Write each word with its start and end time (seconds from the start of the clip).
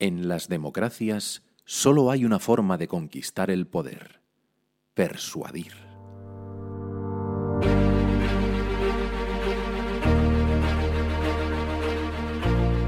En 0.00 0.28
las 0.28 0.48
democracias 0.48 1.42
solo 1.64 2.12
hay 2.12 2.24
una 2.24 2.38
forma 2.38 2.78
de 2.78 2.86
conquistar 2.86 3.50
el 3.50 3.66
poder, 3.66 4.20
persuadir. 4.94 5.72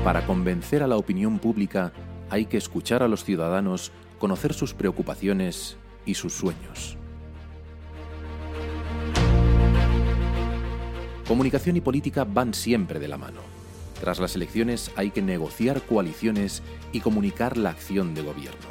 Para 0.04 0.25
convencer 0.25 0.85
a 0.85 0.87
la 0.87 0.96
opinión 0.96 1.41
pública 1.41 1.93
hay 2.31 2.46
que 2.46 2.59
escuchar 2.59 3.03
a 3.03 3.08
los 3.08 3.24
ciudadanos, 3.24 3.90
conocer 4.21 4.54
sus 4.54 4.72
preocupaciones 4.72 5.79
y 6.06 6.15
sus 6.15 6.33
sueños. 6.33 6.97
Comunicación 11.27 11.77
y 11.77 11.81
política 11.81 12.22
van 12.22 12.54
siempre 12.54 13.01
de 13.01 13.08
la 13.08 13.19
mano. 13.19 13.60
Tras 14.01 14.19
las 14.19 14.35
elecciones 14.35 14.90
hay 14.96 15.10
que 15.10 15.21
negociar 15.21 15.83
coaliciones 15.83 16.62
y 16.91 17.01
comunicar 17.01 17.59
la 17.59 17.70
acción 17.70 18.15
de 18.15 18.23
gobierno. 18.23 18.66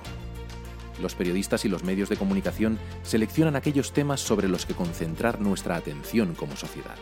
Los 1.01 1.15
periodistas 1.15 1.63
y 1.65 1.69
los 1.69 1.83
medios 1.83 2.09
de 2.09 2.17
comunicación 2.17 2.77
seleccionan 3.03 3.55
aquellos 3.55 3.93
temas 3.93 4.19
sobre 4.19 4.49
los 4.49 4.65
que 4.65 4.73
concentrar 4.73 5.39
nuestra 5.39 5.75
atención 5.75 6.33
como 6.33 6.55
sociedad. 6.55 6.95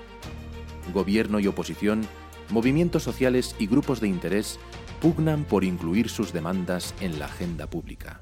Gobierno 0.93 1.39
y 1.39 1.47
oposición, 1.47 2.05
movimientos 2.49 3.03
sociales 3.03 3.55
y 3.59 3.67
grupos 3.67 4.01
de 4.01 4.09
interés 4.09 4.59
pugnan 5.01 5.45
por 5.45 5.63
incluir 5.63 6.09
sus 6.09 6.33
demandas 6.33 6.93
en 6.99 7.19
la 7.19 7.25
agenda 7.25 7.67
pública. 7.67 8.21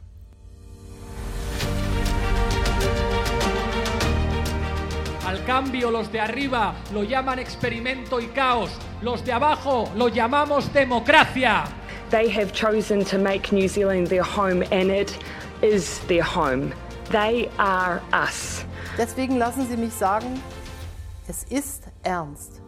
Cambio, 5.46 5.92
los 5.92 6.12
de 6.12 6.20
arriba 6.20 6.76
lo 6.94 7.04
llaman 7.04 7.40
experimento 7.40 8.20
y 8.20 8.28
caos. 8.28 8.72
Los 9.02 9.24
de 9.24 9.32
abajo 9.32 9.90
lo 9.96 10.10
llamamos 10.10 10.72
democracia. 10.74 11.66
They 12.10 12.30
have 12.30 12.52
chosen 12.52 13.04
to 13.06 13.18
make 13.18 13.52
New 13.52 13.68
Zealand 13.68 14.08
their 14.08 14.24
home 14.24 14.64
and 14.72 14.92
it 14.92 15.18
is 15.62 16.00
their 16.08 16.24
home. 16.24 16.74
They 17.12 17.50
are 17.58 18.02
us. 18.12 18.66
Deswegen 18.98 19.38
lassen 19.38 19.68
Sie 19.68 19.78
mich 19.78 19.94
sagen, 19.94 20.42
es 21.28 21.46
ist 21.50 21.84
ernst. 22.04 22.62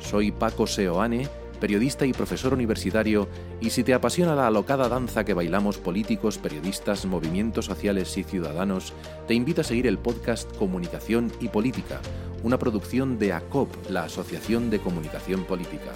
Soy 0.00 0.30
Paco 0.30 0.64
Seoane 0.66 1.28
periodista 1.58 2.06
y 2.06 2.12
profesor 2.12 2.54
universitario, 2.54 3.28
y 3.60 3.70
si 3.70 3.84
te 3.84 3.94
apasiona 3.94 4.34
la 4.34 4.46
alocada 4.46 4.88
danza 4.88 5.24
que 5.24 5.34
bailamos 5.34 5.78
políticos, 5.78 6.38
periodistas, 6.38 7.06
movimientos 7.06 7.66
sociales 7.66 8.16
y 8.16 8.24
ciudadanos, 8.24 8.92
te 9.26 9.34
invito 9.34 9.60
a 9.60 9.64
seguir 9.64 9.86
el 9.86 9.98
podcast 9.98 10.50
Comunicación 10.56 11.32
y 11.40 11.48
Política, 11.48 12.00
una 12.42 12.58
producción 12.58 13.18
de 13.18 13.32
ACOP, 13.32 13.90
la 13.90 14.04
Asociación 14.04 14.70
de 14.70 14.78
Comunicación 14.78 15.44
Política. 15.44 15.92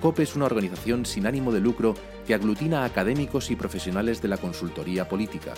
ACOP 0.00 0.20
es 0.20 0.34
una 0.34 0.46
organización 0.46 1.04
sin 1.04 1.26
ánimo 1.26 1.52
de 1.52 1.60
lucro 1.60 1.94
que 2.26 2.32
aglutina 2.32 2.80
a 2.80 2.84
académicos 2.86 3.50
y 3.50 3.56
profesionales 3.56 4.22
de 4.22 4.28
la 4.28 4.38
consultoría 4.38 5.06
política 5.06 5.52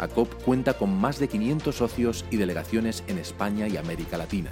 ACOP 0.00 0.34
cuenta 0.42 0.74
con 0.74 0.92
más 0.92 1.20
de 1.20 1.28
500 1.28 1.76
socios 1.76 2.24
y 2.32 2.36
delegaciones 2.36 3.04
en 3.06 3.18
España 3.18 3.68
y 3.68 3.76
América 3.76 4.18
Latina. 4.18 4.50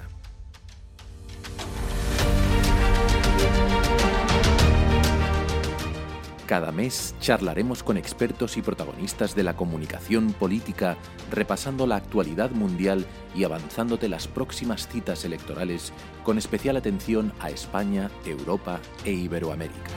Cada 6.53 6.71
mes 6.71 7.15
charlaremos 7.19 7.81
con 7.81 7.97
expertos 7.97 8.57
y 8.57 8.61
protagonistas 8.61 9.33
de 9.33 9.41
la 9.41 9.55
comunicación 9.55 10.33
política, 10.33 10.97
repasando 11.31 11.87
la 11.87 11.95
actualidad 11.95 12.51
mundial 12.51 13.07
y 13.33 13.43
avanzándote 13.43 14.07
las 14.07 14.27
próximas 14.27 14.87
citas 14.87 15.25
electorales, 15.25 15.93
con 16.23 16.37
especial 16.37 16.77
atención 16.77 17.33
a 17.39 17.49
España, 17.49 18.11
Europa 18.23 18.79
e 19.03 19.13
Iberoamérica. 19.13 19.89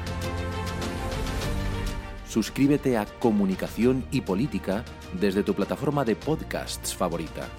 Suscríbete 2.26 2.96
a 2.96 3.04
Comunicación 3.04 4.06
y 4.10 4.22
Política 4.22 4.82
desde 5.20 5.42
tu 5.42 5.52
plataforma 5.52 6.06
de 6.06 6.16
podcasts 6.16 6.94
favorita. 6.94 7.50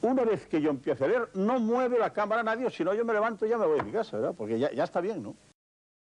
Una 0.00 0.24
vez 0.24 0.46
que 0.46 0.62
yo 0.62 0.70
empiezo 0.70 1.04
a 1.04 1.08
leer, 1.08 1.28
no 1.34 1.58
mueve 1.58 1.98
la 1.98 2.12
cámara 2.12 2.44
nadie, 2.44 2.70
si 2.70 2.84
no 2.84 2.94
yo 2.94 3.04
me 3.04 3.12
levanto 3.12 3.44
y 3.44 3.48
ya 3.48 3.58
me 3.58 3.66
voy 3.66 3.80
a 3.80 3.82
mi 3.82 3.90
casa, 3.90 4.16
¿verdad? 4.16 4.34
Porque 4.38 4.60
ya 4.60 4.84
está 4.84 5.00
bien, 5.00 5.24
¿no? 5.24 5.34